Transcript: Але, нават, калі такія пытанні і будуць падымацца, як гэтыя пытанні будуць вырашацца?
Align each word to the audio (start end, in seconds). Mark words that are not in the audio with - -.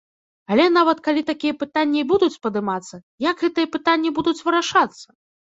Але, 0.53 0.63
нават, 0.77 1.01
калі 1.07 1.21
такія 1.31 1.57
пытанні 1.63 1.99
і 2.03 2.07
будуць 2.13 2.39
падымацца, 2.45 2.95
як 3.29 3.45
гэтыя 3.47 3.71
пытанні 3.77 4.09
будуць 4.17 4.39
вырашацца? 4.49 5.07